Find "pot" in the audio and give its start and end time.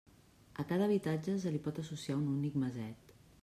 1.67-1.81